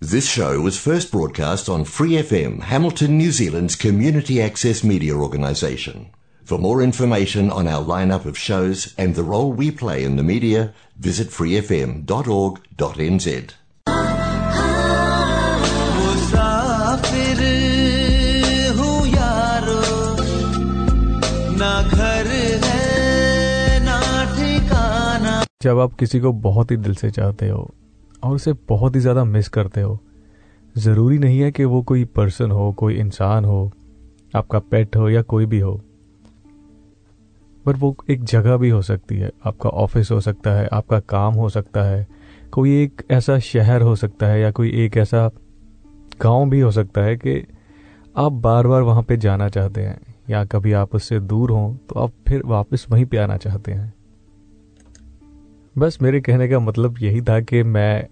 This 0.00 0.28
show 0.28 0.60
was 0.60 0.78
first 0.78 1.12
broadcast 1.12 1.68
on 1.68 1.84
Free 1.84 2.14
FM, 2.20 2.62
Hamilton, 2.62 3.16
New 3.18 3.30
Zealand's 3.30 3.76
community 3.76 4.42
access 4.42 4.82
media 4.82 5.14
organisation. 5.14 6.10
For 6.44 6.58
more 6.58 6.82
information 6.82 7.50
on 7.50 7.68
our 7.68 7.84
lineup 7.84 8.24
of 8.26 8.36
shows 8.36 8.94
and 8.98 9.14
the 9.14 9.22
role 9.22 9.52
we 9.52 9.70
play 9.70 10.02
in 10.02 10.16
the 10.16 10.24
media, 10.24 10.74
visit 10.98 11.28
freefm.org.nz. 11.28 12.02
मुसाफिर 16.02 17.40
हूँ 18.78 18.96
यारो 19.08 19.80
ना 21.60 21.72
घर 21.96 22.26
है 22.64 23.78
ना 23.84 23.98
ठिकाना 24.36 25.34
जब 25.62 25.78
आप 25.80 25.94
किसी 26.00 26.20
को 26.20 26.32
बहुत 26.48 26.70
ही 26.70 26.76
दिल 26.86 26.94
से 27.02 27.10
चाहते 27.18 27.48
हो 27.48 27.62
और 28.23 28.35
उसे 28.35 28.53
बहुत 28.69 28.95
ही 28.95 28.99
ज़्यादा 28.99 29.23
मिस 29.23 29.47
करते 29.49 29.81
हो। 29.81 29.99
ज़रूरी 30.75 31.17
नहीं 31.17 31.39
है 31.39 31.51
कि 31.51 31.65
वो 31.65 31.81
कोई 31.81 32.05
पर्सन 32.05 32.51
हो, 32.51 32.71
कोई 32.73 32.95
इंसान 32.95 33.45
हो, 33.45 33.71
आपका 34.35 34.59
पेट 34.59 34.95
हो 34.95 35.09
या 35.09 35.21
कोई 35.21 35.45
भी 35.45 35.59
हो। 35.59 35.81
पर 37.65 37.75
वो 37.75 37.95
एक 38.09 38.23
जगह 38.23 38.57
भी 38.57 38.69
हो 38.69 38.81
सकती 38.81 39.15
है। 39.15 39.31
आपका 39.45 39.69
ऑफ़िस 39.69 40.11
हो 40.11 40.19
सकता 40.21 40.51
है, 40.51 40.67
आपका 40.67 40.99
काम 40.99 41.33
हो 41.33 41.49
सकता 41.49 41.83
है, 41.83 42.07
कोई 42.51 42.81
एक 42.83 43.01
ऐसा 43.11 43.39
शहर 43.39 43.81
हो 43.81 43.95
सकता 43.95 44.27
है 44.27 44.39
या 44.41 44.51
कोई 44.51 44.71
एक 44.85 44.97
ऐसा 44.97 45.29
गाँव 46.21 46.49
भी 46.49 46.59
हो 46.59 46.71
सकता 46.71 47.01
है 47.01 47.15
कि 47.17 47.41
आप 48.17 48.31
बार 48.31 48.67
बार 48.67 48.81
वहाँ 48.81 49.03
पे 49.03 49.17
जाना 49.17 49.49
चाहते 49.49 49.81
हैं 49.81 49.99
या 50.29 50.43
कभी 50.45 50.71
आप 50.73 50.95
उससे 50.95 51.19
दूर 51.19 51.51
हों 51.51 51.75
तो 51.89 51.99
आप 51.99 52.13
फिर 52.27 52.41
वापस 52.45 52.85
वहीं 52.89 53.05
पे 53.05 53.17
आना 53.17 53.37
चाहते 53.37 53.71
हैं। 53.71 53.93
बस 55.77 55.97
मेरे 56.01 56.19
कहने 56.21 56.47
का 56.49 56.59
मतलब 56.59 56.95
यही 57.01 57.21
था 57.21 57.39
कि 57.41 57.61
मैं 57.63 58.07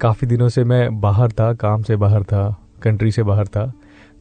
काफ़ी 0.00 0.26
दिनों 0.26 0.48
से 0.48 0.62
मैं 0.64 1.00
बाहर 1.00 1.32
था, 1.32 1.52
काम 1.54 1.82
से 1.82 1.96
बाहर 1.96 2.22
था 2.22 2.56
कंट्री 2.82 3.10
से 3.12 3.22
बाहर 3.22 3.46
था 3.46 3.72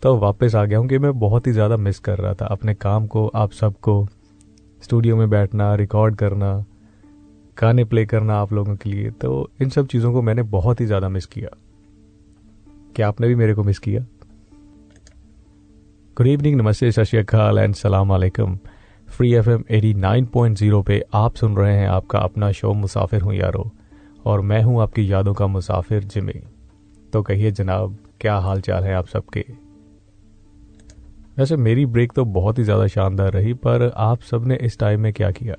तो 0.04 0.16
वापस 0.18 0.56
आ 0.56 0.64
गया 0.66 0.80
हूँ 0.80 0.88
कि 0.88 0.98
मैं 0.98 1.12
बहुत 1.20 1.48
ही 1.48 1.52
ज़्यादा 1.52 1.78
मिस 1.78 2.00
कर 2.00 2.18
रहा 2.18 2.34
था। 2.34 2.46
अपने 2.48 2.74
काम 2.76 3.08
को, 3.08 3.26
आप 3.28 3.52
सबको 3.52 4.08
स्टूडियो 4.82 5.16
में 5.16 5.30
बैठना 5.30 5.74
रिकॉर्ड 5.76 6.16
करना, 6.16 6.54
गाने 7.58 7.86
प्ले 7.86 8.06
करना 8.06 8.36
आप 8.36 8.54
लोगों 8.54 8.76
के 8.76 8.90
लिए 8.90 9.12
तो 9.12 9.50
इन 9.62 9.70
सब 9.70 9.88
चीज़ों 9.88 10.12
को 10.14 10.22
मैंने 10.22 10.44
बहुत 10.50 10.82
ही 10.82 10.86
ज़्यादा 10.86 11.10
मिस 11.10 11.26
किया। 11.28 11.50
क्या 12.96 13.08
आपने 13.08 13.28
भी 13.28 13.36
मेरे 13.36 13.54
को 13.54 13.64
मिस 13.64 13.80
किया? 13.80 14.02
गुड 16.18 16.28
इवनिंग 16.28 16.62
नमस्ते, 16.62 16.92
सत 16.92 17.04
श्रीकाल 17.04 17.60
एंड 17.60 17.76
सलाम 17.76 18.14
अलैकुम। 18.14 18.58
Free 19.20 19.34
F 19.34 19.50
M 19.50 19.64
at 19.70 19.94
nine 19.94 20.26
point 20.26 20.58
zero 20.58 20.82
पे 20.82 21.02
आप 21.14 21.36
सुन 21.36 21.56
रहे 21.56 21.74
हैं 21.76 21.88
आपका 21.88 22.20
अपना 22.20 22.52
शो 22.52 22.72
मुसाफिर 22.74 23.22
हूँ 23.22 23.34
यारो, 23.34 23.66
और 24.26 24.42
मैं 24.42 24.62
हूँ 24.64 24.82
आपकी 24.82 25.12
यादों 25.12 25.34
का 25.34 25.48
मुसाफिर 25.48 26.04
जिमी। 26.04 26.34
तो 27.14 27.22
कहिए 27.22 27.52
जनाब, 27.52 27.98
क्या 28.22 28.36
हाल 28.36 28.62
चाल 28.62 28.84
है 28.84 28.94
आप 28.94 29.08
सबके? 29.08 29.46
वैसे 31.38 31.58
मेरी 31.58 31.86
ब्रेक 31.86 32.14
तो 32.14 32.26
बहुत 32.26 32.60
ही 32.60 32.64
ज़्यादा 32.64 32.88
शानदार 32.88 33.34
रही, 33.34 33.54
पर 33.54 33.92
आप 33.98 34.22
सबने 34.22 34.56
इस 34.56 34.80
टाइम 34.80 35.02
में 35.02 35.12
क्या 35.14 35.32
किया? 35.32 35.56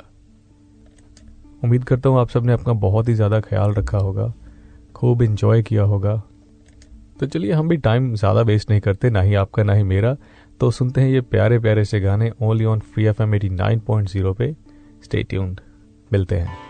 उम्मीद 1.64 1.84
करता 1.84 2.08
हूँ 2.08 2.20
आप 2.20 2.28
सबने 2.28 2.52
अपना 2.52 2.72
बहुत 2.80 3.08
ही 3.08 3.14
ज़्यादा 3.14 3.40
ख्याल 3.40 3.74
रखा 3.74 3.98
होगा, 3.98 4.32
खूब 4.94 5.22
इंजॉय 5.22 5.62
किया 5.62 5.82
होगा। 5.82 6.22
तो 7.20 7.26
चलिए 7.26 7.52
हम 7.52 7.68
भी 7.68 7.76
टाइम 7.76 8.14
ज़्यादा 8.14 8.40
वेस्ट 8.42 8.70
नहीं 8.70 8.80
करते, 8.80 9.10
ना 9.10 9.20
ही 9.20 9.34
आपका, 9.34 9.62
ना 9.62 9.72
ही 9.72 9.82
मेरा। 9.82 10.16
तो 10.60 10.70
सुनते 10.70 11.00
हैं 11.00 11.08
ये 11.08 11.20
प्यारे 11.20 11.58
प्यारे 11.58 11.84
से 11.84 12.00
गाने 12.00 12.30
only 12.42 12.64
on 12.64 12.78
free 12.78 13.04
F 13.04 13.22
M 13.22 13.34
at 13.34 13.48
nine 13.48 13.78
point 13.80 14.08
zero 14.08 14.32
पे। 14.34 14.52
स्टे 15.04 15.22
ट्यून्ड 15.22 15.60
मिलते 16.12 16.36
हैं। 16.36 16.69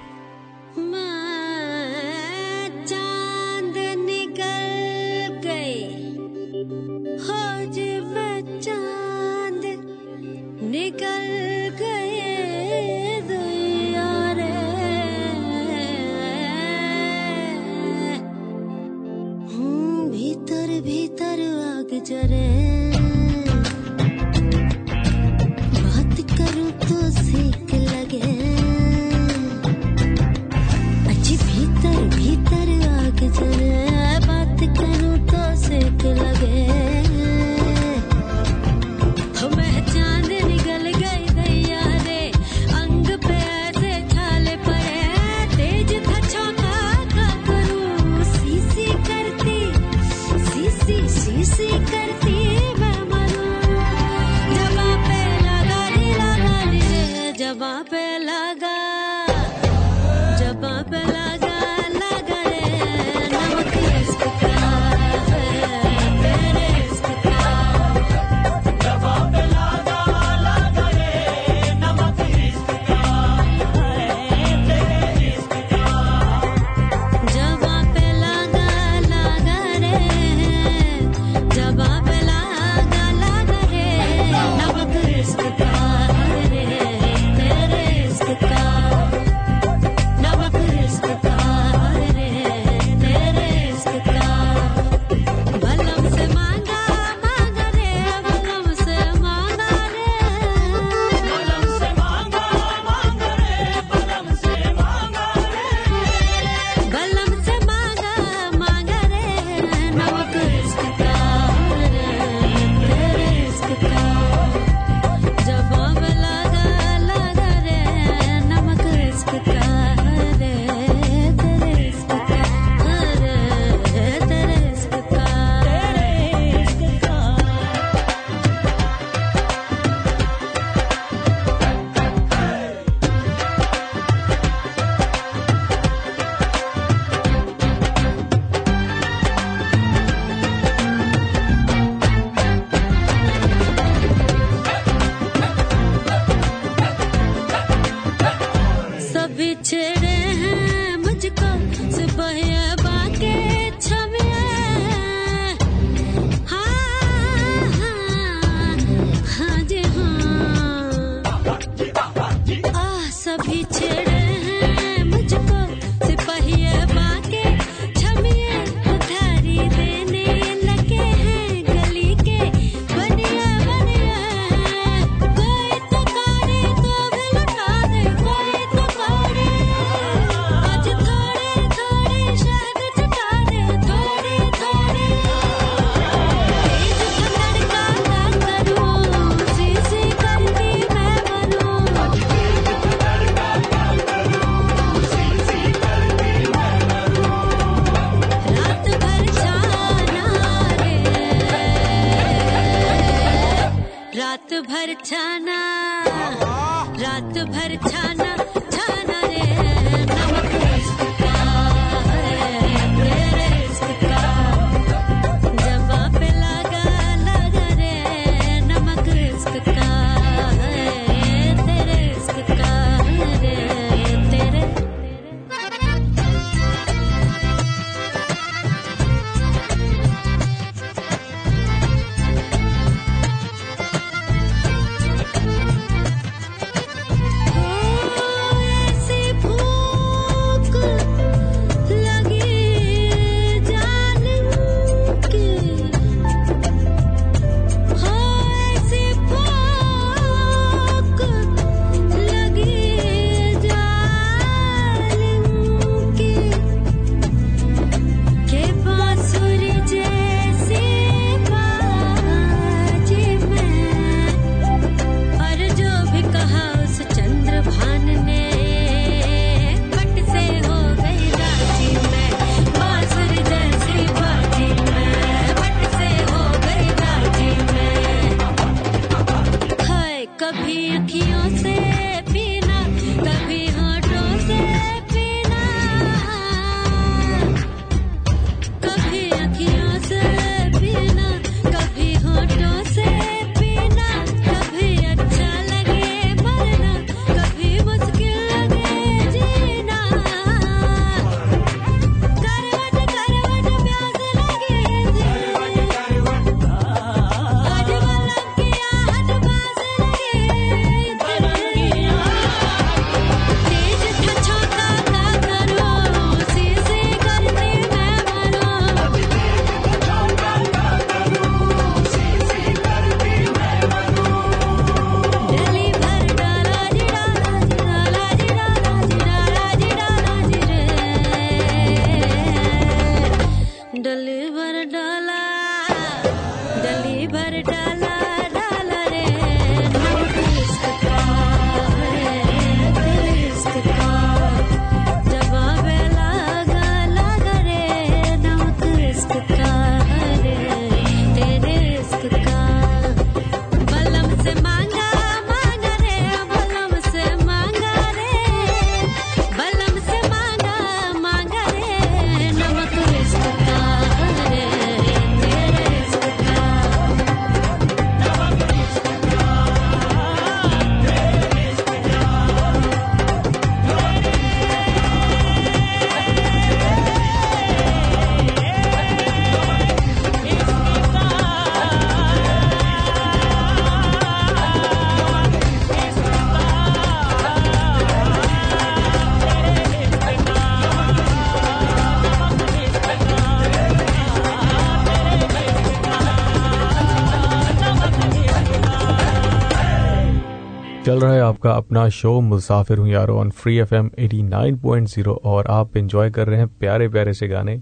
आपका 401.60 401.72
अपना 401.72 402.08
शो, 402.08 402.40
मुसाफिर 402.40 402.98
हूँ 402.98 403.08
यारो 403.08 403.36
on 403.38 403.50
free 403.52 403.76
F 403.78 403.94
M 403.94 404.10
at 404.18 404.40
nine 404.42 404.76
point 404.80 405.08
zero 405.08 405.32
और 405.44 405.66
आप 405.70 405.96
इंजॉय 405.96 406.30
कर 406.30 406.46
रहे 406.48 406.58
हैं 406.58 406.68
प्यारे 406.78 407.08
प्यारे 407.08 407.32
से 407.34 407.48
गाने। 407.48 407.76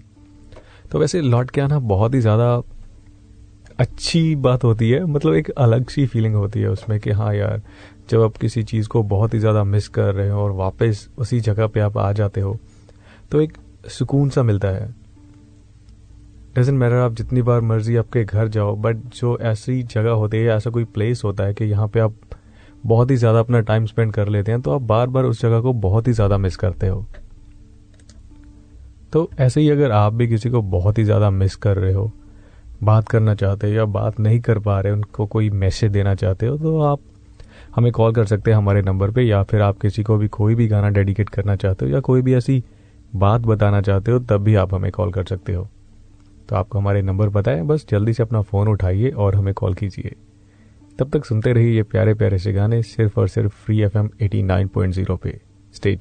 तो 0.91 0.99
वैसे 0.99 1.21
लौट 1.21 1.51
के 1.51 1.61
आना 1.61 1.77
बहुत 1.81 2.13
ही 2.13 2.19
ज़्यादा 2.21 2.51
अच्छी 3.79 4.35
बात 4.37 4.63
होती 4.63 4.89
है 4.89 5.03
मतलब 5.05 5.33
एक 5.35 5.49
अलग 5.57 5.89
सी 5.89 6.05
फीलिंग 6.05 6.35
होती 6.35 6.61
है 6.61 6.69
उसमें 6.69 6.99
कि 6.99 7.11
हाँ 7.11 7.33
यार, 7.35 7.61
जब 8.09 8.21
आप 8.21 8.37
किसी 8.37 8.63
चीज़ 8.63 8.87
को 8.87 9.03
बहुत 9.05 9.33
ही 9.33 9.39
ज़्यादा 9.39 9.63
मिस 9.65 9.87
कर 9.89 10.13
रहे 10.13 10.29
हो 10.29 10.41
और 10.41 10.51
वापस 10.53 11.07
उसी 11.17 11.39
जगह 11.39 11.67
पे 11.67 11.79
आप 11.79 11.97
आ 11.97 12.11
जाते 12.11 12.41
हो 12.41 12.57
तो 13.31 13.41
एक 13.41 13.53
सुकून 13.89 14.29
सा 14.29 14.43
मिलता 14.43 14.67
है। 14.67 14.87
डजेंट 16.55 16.77
मैटर 16.79 16.95
आप 16.95 17.13
जितनी 17.15 17.41
बार 17.41 17.61
मर्ज़ी 17.63 17.95
आपके 17.95 18.23
घर 18.23 18.47
जाओ 18.49 18.75
बट 18.77 18.97
जो 19.15 19.37
ऐसी 19.43 19.81
जगह 19.85 20.11
होती 20.11 20.37
है, 20.37 20.47
ऐसा 20.47 20.69
कोई 20.69 20.83
प्लेस 20.85 21.21
होता 21.23 21.43
है 21.43 21.53
कि 21.53 21.65
यहाँ 21.65 21.87
पे 21.87 21.99
आप 21.99 22.15
बहुत 22.83 23.11
ही 23.11 23.15
ज़्यादा 23.15 23.39
अपना 23.39 23.59
टाइम 23.61 23.85
स्पेंड 23.85 24.13
कर 24.13 24.27
लेते 24.27 24.51
हैं 24.51 24.61
तो 24.61 24.71
आप 24.71 24.81
बार 24.83 25.07
बार 25.07 25.23
उस 25.25 25.41
जगह 25.41 25.61
को 25.61 25.73
बहुत 25.75 26.07
ही 26.07 26.13
ज़्यादा 26.13 26.37
मिस 26.37 26.55
करते 26.57 26.87
हो। 26.87 27.05
तो 29.13 29.29
ऐसे 29.39 29.61
ही 29.61 29.69
अगर 29.69 29.91
आप 29.91 30.13
भी 30.13 30.27
किसी 30.27 30.49
को 30.49 30.61
बहुत 30.63 30.97
ही 30.97 31.03
ज़्यादा 31.03 31.29
मिस 31.31 31.55
कर 31.57 31.77
रहे 31.77 31.93
हो, 31.93 32.11
बात 32.81 33.07
करना 33.09 33.35
चाहते 33.35 33.67
हो 33.67 33.73
या 33.73 33.85
बात 33.87 34.19
नहीं 34.19 34.39
कर 34.39 34.59
पा 34.59 34.79
रहे, 34.79 34.93
उनको 34.93 35.25
कोई 35.27 35.49
मैसेज 35.51 35.91
देना 35.91 36.13
चाहते 36.15 36.47
हो 36.47 36.57
तो 36.57 36.79
आप 36.81 36.99
हमें 37.75 37.91
कॉल 37.91 38.13
कर 38.13 38.25
सकते 38.25 38.51
हैं 38.51 38.57
हमारे 38.57 38.81
नंबर 38.81 39.11
पे, 39.11 39.21
या 39.21 39.41
फिर 39.43 39.61
आप 39.61 39.79
किसी 39.79 40.03
को 40.03 40.17
भी 40.17 40.27
कोई 40.29 40.55
भी 40.55 40.67
गाना 40.67 40.89
डेडिकेट 40.89 41.29
करना 41.29 41.55
चाहते 41.55 41.85
हो 41.85 41.91
या 41.91 41.99
कोई 42.01 42.21
भी 42.21 42.35
ऐसी 42.35 42.63
बात 43.13 43.41
बताना 43.41 43.81
चाहते 43.81 44.11
हो, 44.11 44.19
तब 44.19 44.41
भी 44.41 44.55
आप 44.55 44.73
हमें 44.73 44.91
कॉल 44.91 45.11
कर 45.11 45.25
सकते 45.25 45.53
हो। 45.53 45.67
तो 46.49 46.55
आपको 46.55 46.79
हमारे 46.79 47.01
नंबर 47.01 47.29
बताएँ 47.29 47.61
बस 47.63 47.85
जल्दी 47.89 48.13
से 48.13 48.23
अपना 48.23 48.41
फ़ोन 48.41 48.67
उठाइए 48.67 49.09
और 49.11 49.35
हमें 49.35 49.53
कॉल 49.53 49.73
कीजिए। 49.73 50.15
तब 50.99 51.09
तक 51.09 51.25
सुनते 51.25 51.51
रहिए 51.53 51.75
ये 51.75 51.83
प्यारे 51.83 52.13
प्यारे 52.13 52.37
से 52.37 52.51
गाने 52.53 52.81
सिर्फ़ 52.83 53.19
और 53.19 53.27
सिर्फ़ 53.27 53.53
free 53.65 53.81
F 53.81 53.97
M 53.97 54.09
at 54.21 54.41
nine 54.43 54.67
point 54.67 54.93
zero 54.93 55.15
पे। 55.15 55.39
Stay 55.73 55.95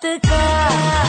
The 0.00 0.20
God. 0.22 1.07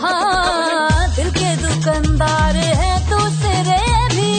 हाँ, 0.00 1.08
दिल 1.16 1.30
के 1.30 1.56
दुकानदार 1.56 2.56
है 2.56 2.92
दूसरे 3.10 3.60
तो 3.60 4.08
भी। 4.14 4.32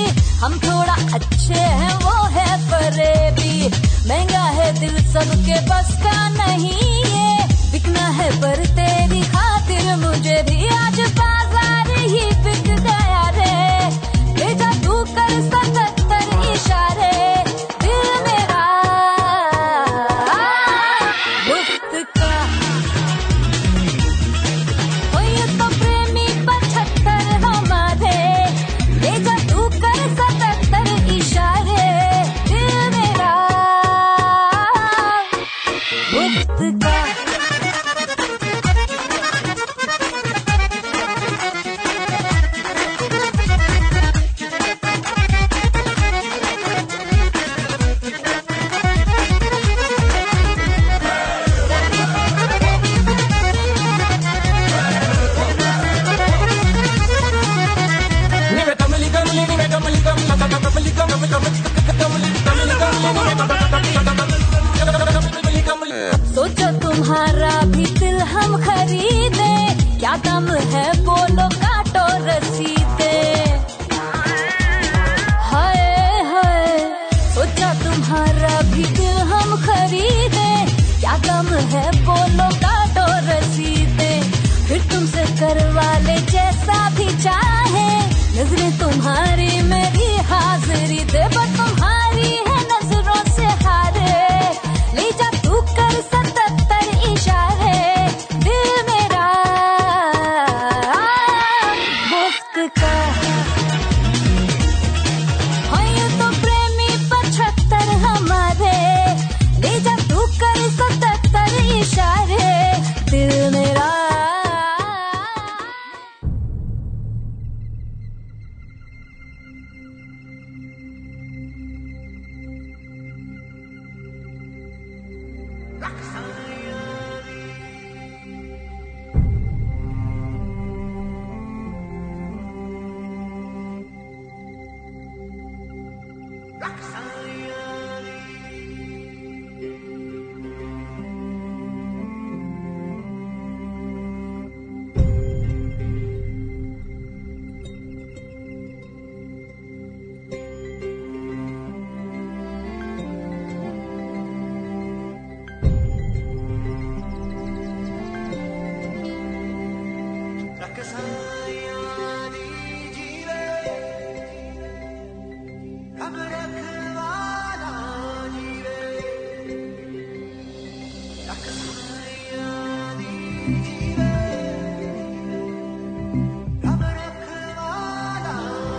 हम 0.43 0.59
थोड़ा 0.59 0.93
अच्छे 1.15 1.53
हैं, 1.53 1.95
वो 1.95 2.15
है 2.35 2.47
परे 2.71 3.31
महँगा 4.07 4.43
है 4.59 4.71
दिल 4.79 4.95
सबके 5.13 5.59
बस। 5.69 6.00
рядом. 70.11 70.50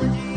You. 0.02 0.31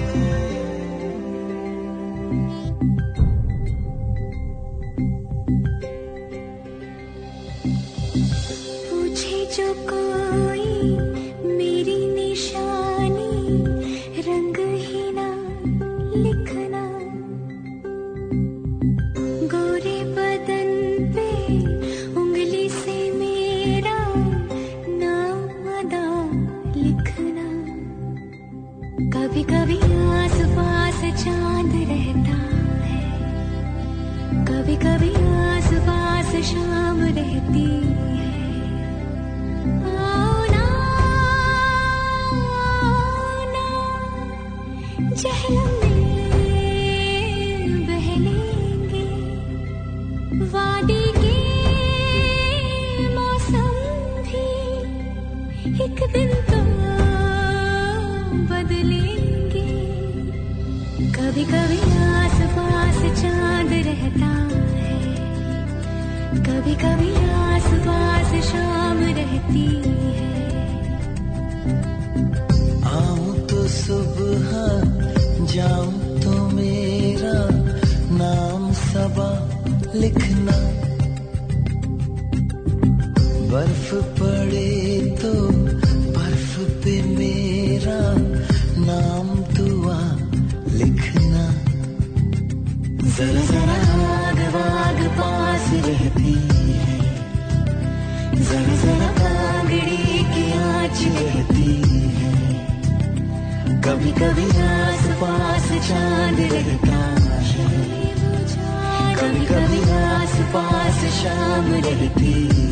कभी 109.44 109.82
आस 109.92 110.36
पास 110.54 111.00
शाम 111.16 111.74
रहती। 111.74 112.65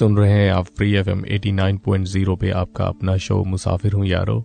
सुन 0.00 0.16
रहे 0.16 0.32
हैं 0.32 0.50
आप 0.50 0.66
free 0.76 0.92
F 0.94 1.08
M 1.10 1.24
at 1.28 1.50
nine 1.52 1.78
point 1.78 2.06
zero 2.06 2.34
पे 2.36 2.50
आपका 2.50 2.84
अपना 2.84 3.16
शो 3.18 3.42
मुसाफिर 3.44 3.92
हूँ 3.92 4.06
यारो। 4.06 4.36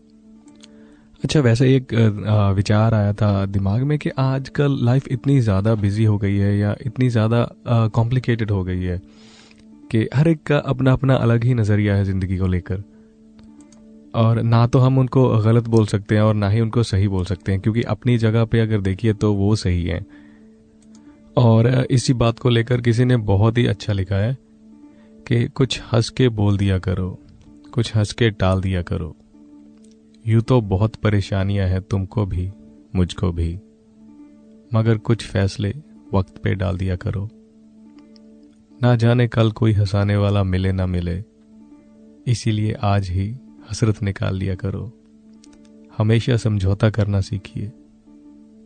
अच्छा 1.23 1.39
वैसे 1.41 1.75
एक 1.75 1.93
विचार 2.55 2.93
आया 2.93 3.13
था 3.13 3.45
दिमाग 3.47 3.83
में 3.83 3.97
कि 3.99 4.09
आजकल 4.19 4.77
लाइफ 4.85 5.07
इतनी 5.07 5.39
ज़्यादा 5.41 5.75
बिज़ी 5.75 6.03
हो 6.03 6.17
गई 6.17 6.35
है 6.37 6.57
या 6.57 6.75
इतनी 6.85 7.09
ज़्यादा 7.09 7.47
कॉम्प्लिकेटेड 7.95 8.51
हो 8.51 8.63
गई 8.63 8.83
है 8.83 8.99
कि 9.91 10.07
हर 10.15 10.27
एक 10.27 10.43
का 10.43 10.57
अपना 10.67 10.93
अपना 10.93 11.15
अलग 11.17 11.43
ही 11.43 11.53
नज़रिया 11.53 11.95
है 11.95 12.05
ज़िंदगी 12.05 12.37
को 12.37 12.47
लेकर। 12.47 12.83
और 14.15 14.41
ना 14.43 14.65
तो 14.67 14.79
हम 14.79 14.97
उनको 14.99 15.27
गलत 15.41 15.67
बोल 15.69 15.85
सकते 15.87 16.15
हैं 16.15 16.21
और 16.21 16.33
ना 16.35 16.49
ही 16.49 16.61
उनको 16.61 16.83
सही 16.85 17.07
बोल 17.07 17.25
सकते 17.25 17.51
हैं, 17.51 17.61
क्योंकि 17.61 17.81
अपनी 17.89 18.17
जगह 18.17 18.45
पे 18.45 18.59
अगर 18.59 18.81
देखिए 18.83 19.13
तो 19.13 19.33
वो 19.33 19.55
सही 19.57 19.83
है। 19.85 20.05
और 21.37 21.85
इसी 21.91 22.13
बात 22.15 22.39
को 22.39 22.49
लेकर 22.49 22.81
किसी 22.81 23.05
ने 23.05 23.17
बहुत 23.27 23.57
ही 23.57 23.65
अच्छा 23.67 23.93
लिखा 23.93 24.15
है 24.17 24.37
कि 25.27 25.45
कुछ 25.47 25.81
हंस 25.93 26.09
के 26.09 26.29
बोल 26.29 26.57
दिया 26.57 26.77
करो, 26.79 27.19
कुछ 27.73 27.95
हंस 27.95 28.13
के 28.13 28.29
टाल 28.29 28.61
दिया 28.61 28.81
करो। 28.81 29.15
यूँ 30.27 30.41
तो 30.41 30.61
बहुत 30.61 30.95
परेशानियाँ 30.95 31.67
हैं 31.67 31.81
तुमको 31.81 32.25
भी, 32.25 32.51
मुझको 32.95 33.31
भी। 33.31 33.59
मगर 34.73 34.97
कुछ 34.97 35.25
फैसले 35.27 35.73
वक्त 36.13 36.37
पे 36.37 36.55
डाल 36.55 36.77
दिया 36.77 36.95
करो। 36.95 37.29
ना 38.81 38.95
जाने 38.95 39.27
कल 39.27 39.51
कोई 39.51 39.71
हंसाने 39.71 40.17
वाला 40.17 40.43
मिले 40.43 40.71
ना 40.71 40.85
मिले, 40.85 41.23
इसीलिए 42.27 42.73
आज 42.73 43.09
ही 43.09 43.35
हसरत 43.71 44.03
निकाल 44.03 44.35
लिया 44.35 44.55
करो। 44.55 44.91
हमेशा 45.97 46.37
समझौता 46.37 46.89
करना 46.89 47.21
सीखिए, 47.21 47.71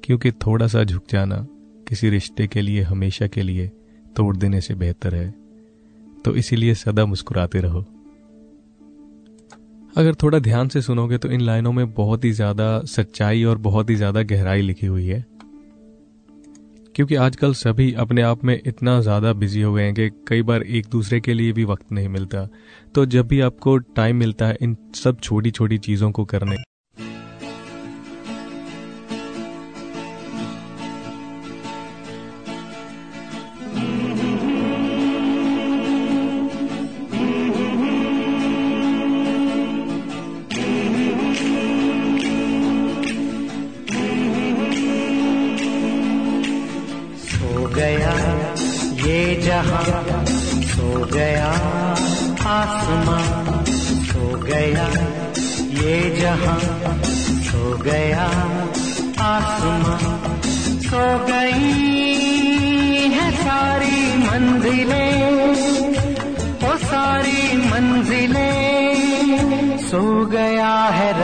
क्योंकि 0.04 0.32
थोड़ा 0.32 0.68
सा 0.68 0.84
झुक 0.84 1.04
जाना 1.10 1.48
किसी 1.88 2.10
रिश्ते 2.10 2.48
के 2.48 2.62
लिए, 2.62 2.82
हमेशा 2.82 3.28
के 3.28 3.42
लिए 3.42 3.72
तोड़ 4.16 4.38
देने 4.38 4.62
से 4.62 4.76
बेहतर 4.76 5.16
है। 5.16 5.39
तो 6.26 6.36
इसीलिए 6.36 6.74
सदा 6.76 7.06
मुस्कुराते 7.06 7.60
रहो। 7.60 7.86
अगर 9.96 10.16
थोड़ा 10.16 10.40
ध्यान 10.40 10.68
से 10.68 10.82
सुनोगे 10.82 11.18
तो 11.18 11.30
इन 11.30 11.42
लाइनों 11.42 11.72
में 11.72 11.92
बहुत 11.94 12.26
ही 12.26 12.32
ज़्यादा 12.32 12.80
सच्चाई 12.88 13.44
और 13.44 13.58
बहुत 13.60 13.90
ही 13.90 13.96
ज़्यादा 13.96 14.22
गहराई 14.24 14.62
लिखी 14.62 14.88
हुई 14.88 15.06
है। 15.06 15.26
क्योंकि 16.96 17.16
आजकल 17.18 17.54
सभी 17.54 17.92
अपने 17.94 18.22
आप 18.22 18.44
में 18.46 18.60
इतना 18.68 19.00
ज़्यादा 19.02 19.34
बिज़ी 19.34 19.62
हो 19.62 19.74
गए 19.74 19.84
हैं 19.84 19.94
कि 19.94 20.10
कई 20.28 20.42
बार 20.42 20.64
एक 20.64 20.88
दूसरे 20.92 21.20
के 21.20 21.34
लिए 21.34 21.52
भी 21.54 21.64
वक्त 21.64 21.92
नहीं 21.92 22.08
मिलता। 22.10 22.48
तो 22.96 23.06
जब 23.06 23.28
भी 23.28 23.40
आपको 23.42 23.78
टाइम 23.78 24.16
मिलता 24.16 24.48
है 24.48 24.58
इन 24.62 24.76
सब 24.96 25.20
छोटी 25.20 25.52
छोटी 25.52 25.78
चीज़ों 25.80 26.12
को 26.12 26.26
करने 26.26 26.56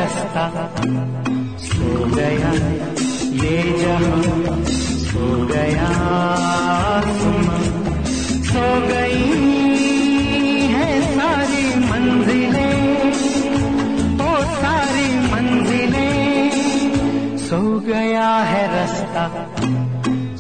रास्ता। 0.06 0.42
सो 1.60 1.92
गया 2.10 2.50
ये 3.42 3.54
जहाँ, 3.80 4.18
सो 5.04 5.24
गया 5.48 5.88
सो 8.50 8.66
गई 8.90 9.24
है 10.74 10.90
सारी 11.08 11.64
सारी 14.60 15.08
मंजिलें। 15.32 16.46
सो 17.40 17.60
गया 17.80 18.30
है 18.52 18.64
रास्ता, 18.76 19.26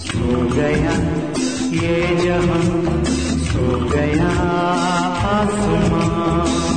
सो 0.05 0.27
गया 0.53 0.95
ये 1.81 1.97
जहाँ, 2.23 2.63
सो 3.49 3.65
गया 3.89 4.31
आसमां। 5.33 6.74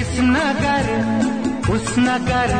इस 0.00 0.12
नगर, 0.20 0.86
उस 1.74 1.94
नगर, 1.98 2.52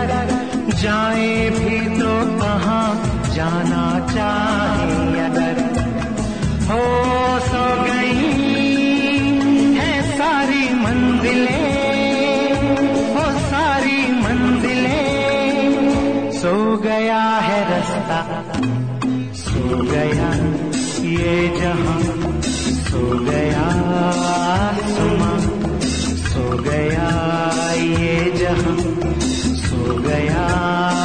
जाए 0.83 1.51
भी 1.51 1.79
तो 1.99 2.15
कहाँ 2.39 2.89
जाना 3.35 3.85
चाहे 4.15 5.21
अगर। 5.21 5.57
हो 6.71 6.81
सो 7.41 7.65
गई 7.85 8.29
है 9.75 10.19
सारी 10.19 10.65
मंजिलें, 10.75 12.63
हो 13.15 13.25
सारी 13.41 13.99
मंजिलें। 14.23 15.11
सो 16.33 16.77
गया 16.77 17.23
है 17.39 17.61
रास्ता, 17.71 18.21
सो 19.35 19.83
गया 19.85 20.31
ये 21.11 21.37
जहाँ, 21.61 22.01
सो 22.43 23.25
गया 23.25 23.67
आसमां 24.51 25.50
गया 26.57 27.09
ये 27.81 28.31
जहाँ 28.39 28.77
सो 29.63 29.99
गया 30.03 31.00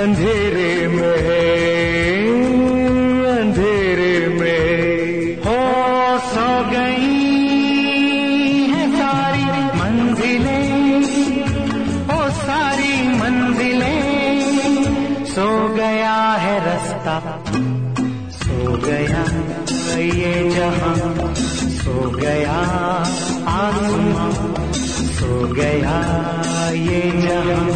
अंधेरे 0.00 0.72
में 0.88 1.16
अंधेरे 3.30 4.14
में। 4.28 5.36
हो 5.44 5.56
सो 6.28 6.46
गई 6.70 7.18
है 8.70 8.84
सारी 8.92 9.44
मंजिलें 9.80 10.70
ओ 12.06 12.08
सारी 12.38 12.94
मंजिलें। 13.18 14.04
सो 15.26 15.48
गया 15.74 16.16
है 16.44 16.54
रास्ता, 16.66 17.16
सो 18.38 18.56
गया 18.86 19.24
ये 20.00 20.32
जहाँ, 20.50 20.96
सो 21.76 21.94
गया 22.10 22.58
आसमां, 23.54 24.30
सो 25.12 25.30
गया 25.54 25.96
ये 26.80 27.00
जहाँ। 27.22 27.69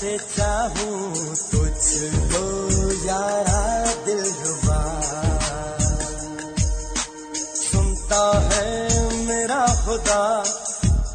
से 0.00 0.16
तुझ 0.18 1.38
तुझको 1.50 2.44
यारा 3.06 3.64
दिल 4.04 4.22
रुबा 4.44 4.78
सुनता 7.54 8.22
है 8.46 9.02
मेरा 9.26 9.60
खुदा 9.84 10.22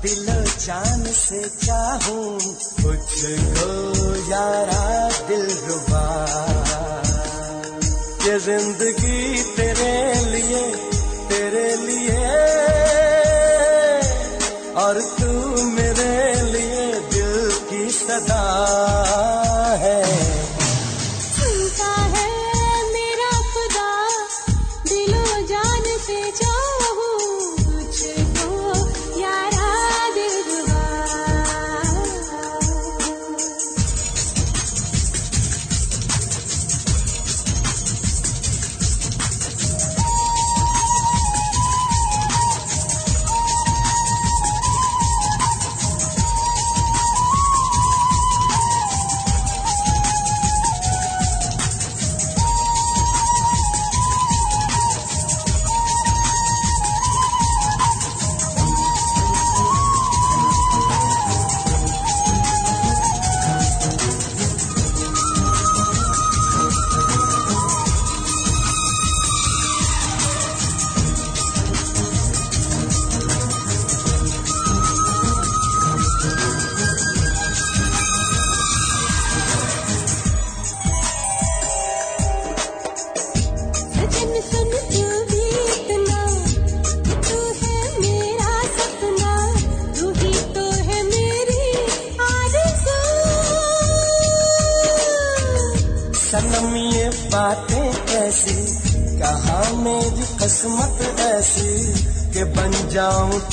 दिल 0.01 0.27
चाँद 0.45 1.07
से 1.07 1.41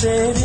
तेरी 0.03 0.42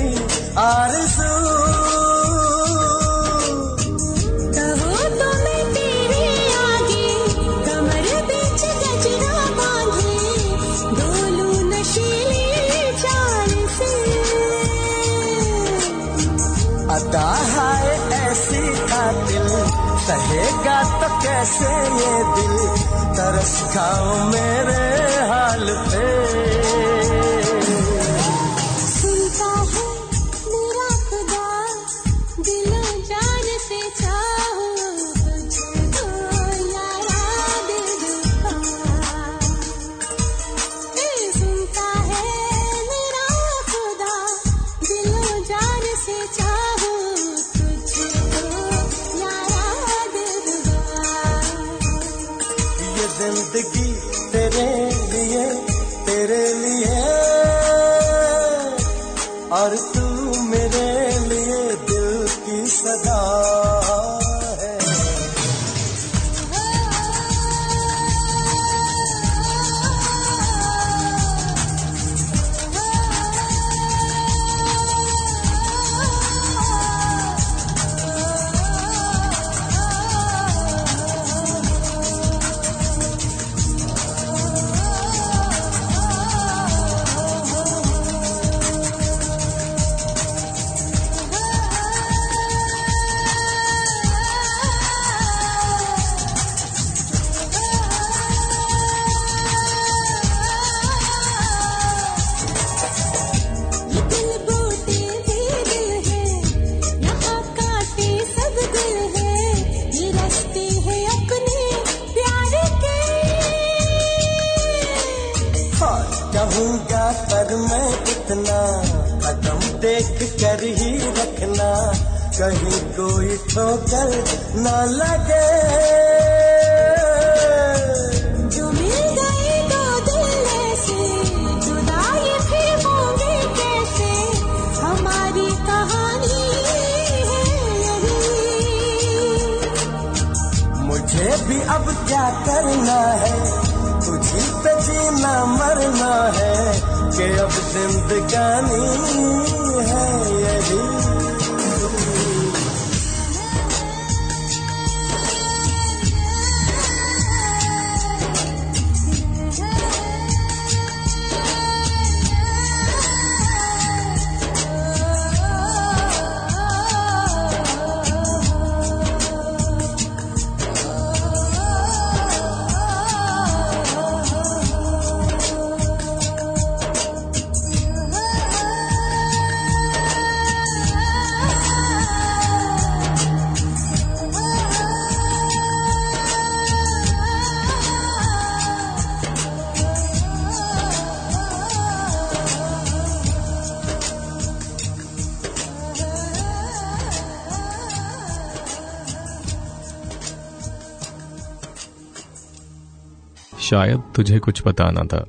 शायद 203.70 204.04
तुझे 204.16 204.40
कुछ 204.40 204.68
बताना 204.68 205.04
था। 205.04 205.26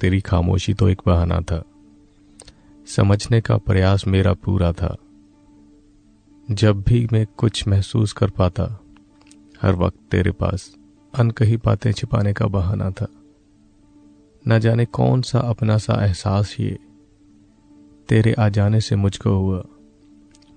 तेरी 0.00 0.20
खामोशी 0.20 0.74
तो 0.74 0.88
एक 0.88 1.02
बहाना 1.06 1.40
था। 1.40 1.64
समझने 2.86 3.40
का 3.40 3.56
प्रयास 3.56 4.06
मेरा 4.06 4.32
पूरा 4.32 4.72
था। 4.72 4.96
जब 6.50 6.82
भी 6.82 7.08
मैं 7.12 7.26
कुछ 7.36 7.68
महसूस 7.68 8.12
कर 8.12 8.30
पाता, 8.30 8.80
हर 9.62 9.74
वक्त 9.74 9.96
तेरे 10.10 10.30
पास 10.30 10.74
अनकही 11.14 11.56
बातें 11.56 11.92
छिपाने 11.92 12.32
का 12.32 12.46
बहाना 12.46 12.90
था। 12.90 13.06
न 14.48 14.58
जाने 14.58 14.84
कौन 14.84 15.22
सा 15.22 15.38
अपना 15.38 15.78
सा 15.78 16.06
एहसास 16.06 16.56
ये, 16.60 16.78
तेरे 18.08 18.32
आ 18.32 18.48
जाने 18.48 18.80
से 18.80 18.96
मुझको 18.96 19.30
हुआ, 19.30 19.64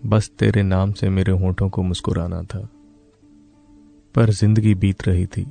बस 0.05 0.29
तेरे 0.29 0.63
नाम 0.63 0.91
से 0.91 1.09
मेरे 1.09 1.31
होठों 1.31 1.69
को 1.69 1.81
मुस्कुराना 1.81 2.43
था। 2.43 2.69
पर 4.15 4.29
ज़िंदगी 4.29 4.75
बीत 4.75 5.07
रही 5.07 5.25
थी। 5.25 5.47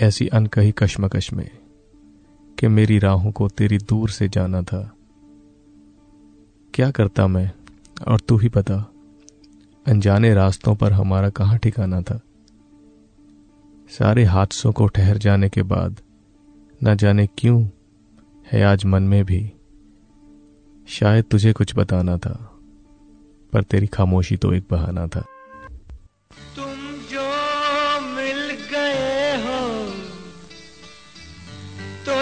ऐसी 0.00 0.28
अनकही 0.28 0.72
कश्मकश 0.72 1.32
में 1.32 1.50
कि 2.58 2.68
मेरी 2.68 2.98
राहों 2.98 3.32
को 3.32 3.48
तेरी 3.48 3.78
दूर 3.78 4.10
से 4.10 4.28
जाना 4.28 4.62
था। 4.62 4.92
क्या 6.74 6.90
करता 6.90 7.26
मैं? 7.26 7.52
और 8.08 8.20
तू 8.20 8.36
ही 8.36 8.48
बता। 8.48 8.92
अनजाने 9.86 10.34
रास्तों 10.34 10.76
पर 10.76 10.92
हमारा 10.92 11.30
कहाँ 11.30 11.58
ठिकाना 11.58 12.02
था? 12.02 12.20
सारे 13.88 14.24
हादसों 14.24 14.72
को 14.72 14.86
ठहर 14.86 15.18
जाने 15.18 15.48
के 15.48 15.62
बाद 15.62 16.00
न 16.84 16.96
जाने 16.96 17.26
क्यों 17.38 17.68
है 18.52 18.62
आज 18.62 18.84
मन 18.84 19.02
में 19.02 19.24
भी। 19.24 19.52
शायद 20.88 21.24
तुझे 21.24 21.52
कुछ 21.52 21.76
बताना 21.76 22.18
था, 22.18 22.58
पर 23.52 23.62
तेरी 23.62 23.86
खामोशी 23.86 24.36
तो 24.36 24.52
एक 24.52 24.64
बहाना 24.70 25.06
था। 25.06 25.24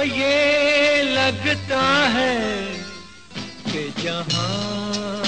ये 0.04 1.02
लगता 1.02 1.82
है 2.16 2.36
कि 3.72 3.88
जहाँ 4.02 5.23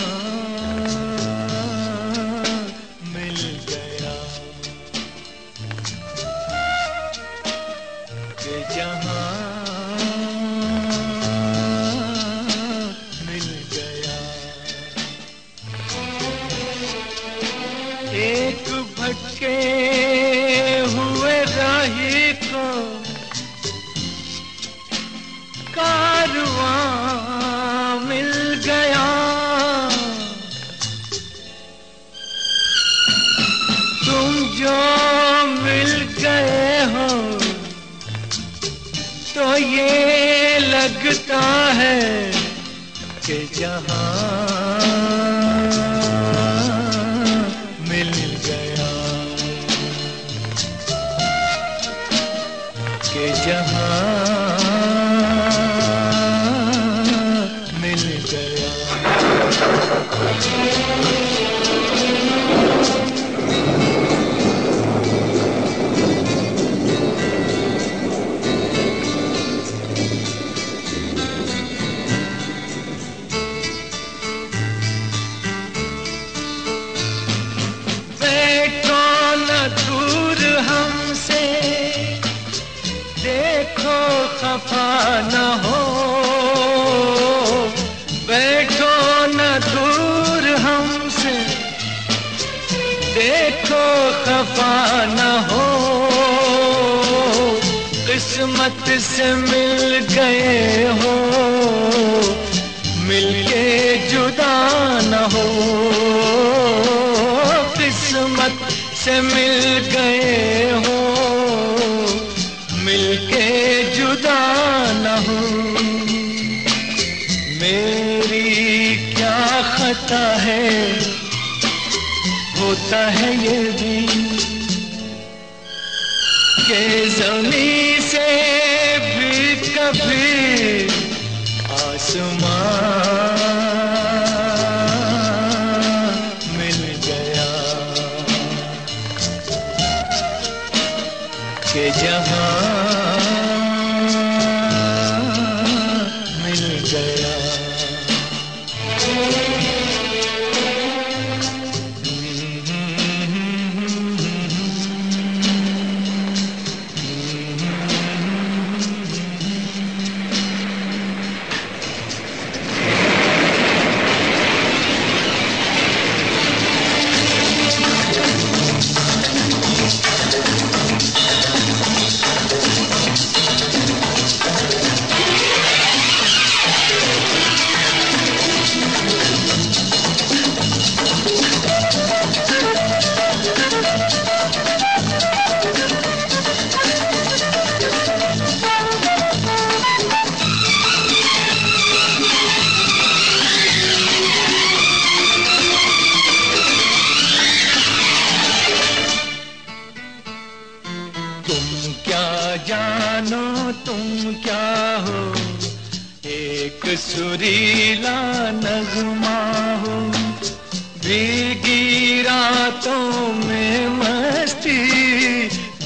बातों 212.67 213.33
में 213.33 213.89
मस्ती 213.89 214.79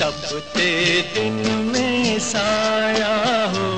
तपते 0.00 0.70
दिन 1.14 1.36
में 1.72 2.18
साया 2.18 3.16
हो। 3.52 3.68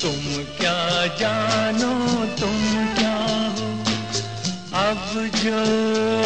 तुम 0.00 0.20
क्या 0.58 0.78
जानो, 1.20 1.92
तुम 2.40 2.56
क्या 2.96 3.18
हो? 3.56 3.68
अब 4.84 5.02
जो 5.36 5.60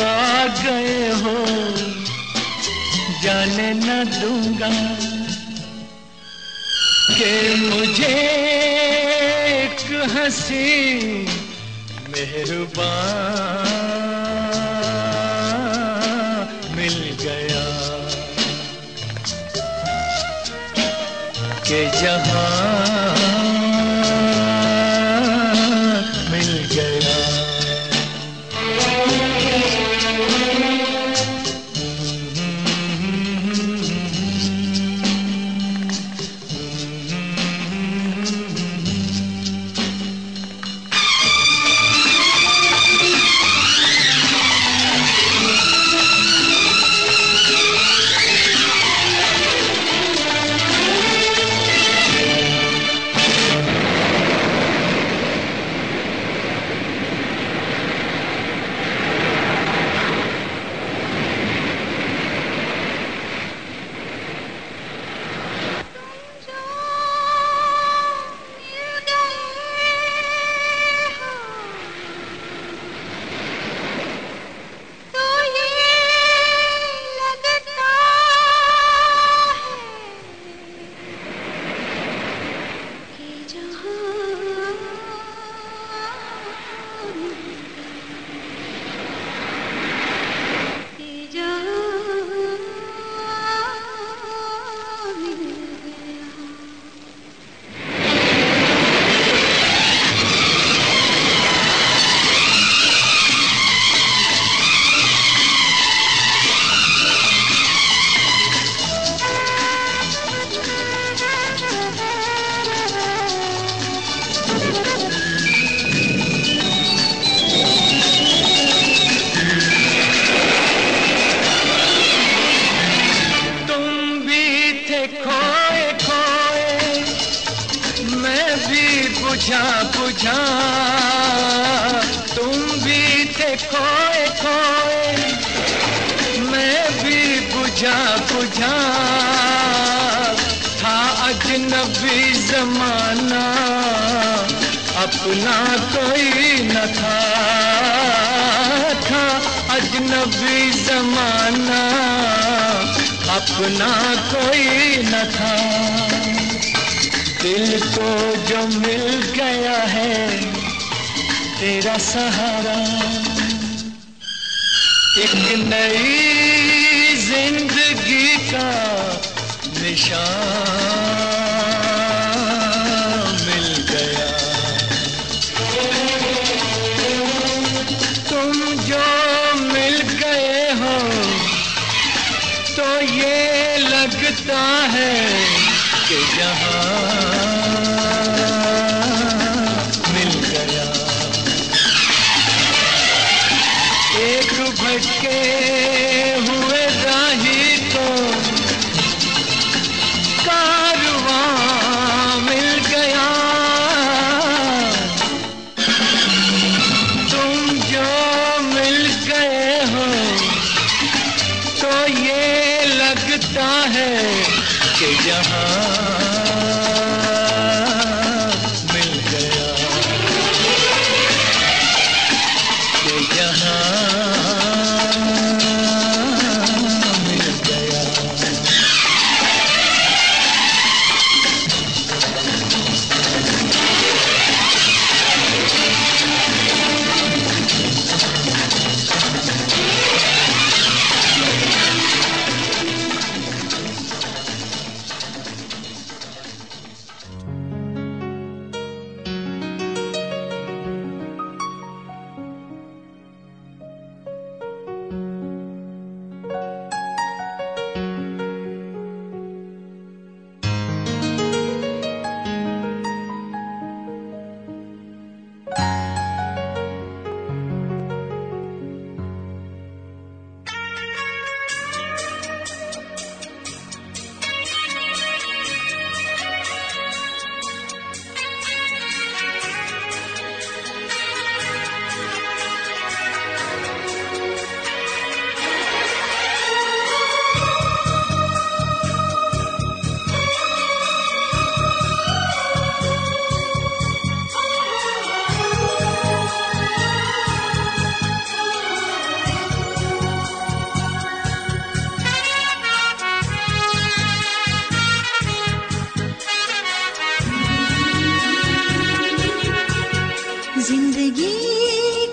आ 0.04 0.46
गए 0.62 1.10
हो, 1.22 1.36
जाने 3.22 3.72
न 3.74 4.04
दूँगा 4.20 4.72
के 7.18 7.34
मुझे 7.56 8.14
एक 9.58 9.86
हँसी, 10.16 10.64
मेहरबान 12.08 13.71
के 21.72 21.84
जहाँ 22.00 23.21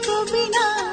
कविना 0.08 0.89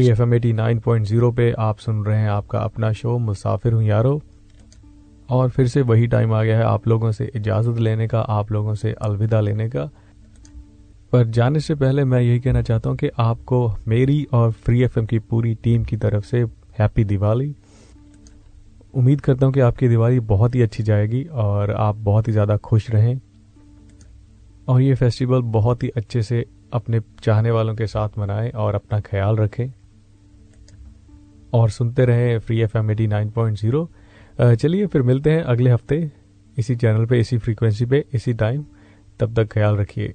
free 0.00 0.08
F 0.08 0.20
M 0.22 0.34
at 0.34 0.52
nine 0.52 0.78
point 0.78 1.06
zero 1.06 1.30
पे 1.32 1.50
आप 1.52 1.78
सुन 1.78 2.04
रहे 2.04 2.18
हैं 2.18 2.28
आपका 2.30 2.58
अपना 2.58 2.92
शो 2.92 3.16
मुसाफिर 3.18 3.72
हूँ 3.72 3.82
यारो। 3.84 4.20
और 5.30 5.48
फिर 5.48 5.66
से 5.68 5.80
वही 5.80 6.06
टाइम 6.06 6.32
आ 6.34 6.42
गया 6.42 6.58
है 6.58 6.64
आप 6.64 6.86
लोगों 6.88 7.10
से 7.12 7.24
इजाज़त 7.36 7.78
लेने 7.78 8.06
का, 8.08 8.20
आप 8.20 8.52
लोगों 8.52 8.74
से 8.74 8.92
अलविदा 8.92 9.40
लेने 9.40 9.68
का। 9.68 9.84
पर 11.12 11.24
जाने 11.26 11.60
से 11.60 11.74
पहले 11.74 12.04
मैं 12.04 12.20
यही 12.20 12.40
कहना 12.40 12.62
चाहता 12.62 12.90
हूँ 12.90 12.96
कि 12.98 13.10
आपको 13.18 13.74
मेरी 13.88 14.26
और 14.32 14.50
फ्री 14.50 14.82
एफएम 14.82 15.06
की 15.06 15.18
पूरी 15.18 15.54
टीम 15.54 15.84
की 15.84 15.96
तरफ़ 15.96 16.24
से 16.24 16.40
हैप्पी 16.78 17.04
दिवाली। 17.04 17.54
उम्मीद 18.94 19.20
करता 19.20 19.46
हूँ 19.46 19.54
कि 19.54 19.60
आपकी 19.60 19.88
दिवाली 19.88 20.20
बहुत 20.20 20.54
ही 20.54 20.62
अच्छी 20.62 20.82
जाएगी 20.82 21.22
और 21.24 21.70
आप 21.70 21.96
बहुत 21.96 22.28
ही 22.28 22.32
ज़्यादा 22.32 22.56
खुश 22.56 22.90
रहें। 22.90 23.20
और 24.68 24.80
ये 24.80 24.94
फेस्टिवल 24.94 25.42
बहुत 25.50 25.82
ही 25.82 25.88
अच्छे 25.88 26.22
से 26.22 26.44
अपने 26.72 27.00
चाहने 27.22 27.50
वालों 27.50 27.74
के 27.74 27.86
साथ 27.86 28.18
मनाएँ 28.18 28.50
और 28.50 28.74
अपना 28.74 29.00
ख्याल 29.00 29.36
रखें। 29.36 29.72
और 31.54 31.70
सुनते 31.70 32.04
रहें 32.04 32.38
free 32.38 32.60
F 32.62 32.76
M 32.78 32.90
at 32.90 33.06
nine 33.06 33.30
point 33.30 33.58
zero 33.58 33.88
चलिए 34.40 34.86
फिर 34.86 35.02
मिलते 35.02 35.30
हैं 35.30 35.42
अगले 35.44 35.70
हफ़्ते। 35.70 36.10
इसी 36.56 36.76
चैनल 36.76 37.06
पे, 37.06 37.18
इसी 37.20 37.38
फ्रीक्वेंसी 37.38 37.86
पे, 37.86 38.04
इसी 38.14 38.34
टाइम 38.34 38.64
तब 39.20 39.34
तक 39.34 39.52
ख्याल 39.52 39.76
रखिए। 39.76 40.14